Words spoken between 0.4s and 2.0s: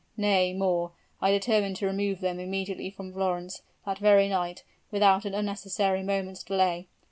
more I determined to